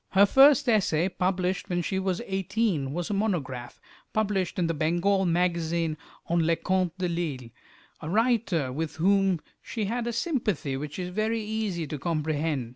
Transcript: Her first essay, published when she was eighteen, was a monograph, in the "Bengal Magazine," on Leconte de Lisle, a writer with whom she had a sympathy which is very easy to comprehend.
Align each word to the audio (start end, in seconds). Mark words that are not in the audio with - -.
Her 0.13 0.25
first 0.25 0.67
essay, 0.67 1.09
published 1.09 1.69
when 1.69 1.83
she 1.83 1.99
was 1.99 2.23
eighteen, 2.25 2.91
was 2.91 3.11
a 3.11 3.13
monograph, 3.13 3.79
in 4.15 4.65
the 4.65 4.73
"Bengal 4.73 5.27
Magazine," 5.27 5.95
on 6.25 6.39
Leconte 6.43 6.97
de 6.97 7.07
Lisle, 7.07 7.49
a 8.01 8.09
writer 8.09 8.71
with 8.73 8.95
whom 8.95 9.39
she 9.61 9.85
had 9.85 10.07
a 10.07 10.11
sympathy 10.13 10.75
which 10.75 10.97
is 10.97 11.09
very 11.09 11.39
easy 11.43 11.85
to 11.85 11.99
comprehend. 11.99 12.69